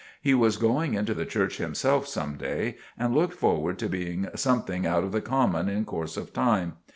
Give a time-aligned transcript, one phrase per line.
[0.19, 4.87] He was going into the Church himself some day, and looked forward to being something
[4.87, 6.77] out of the common in course of time.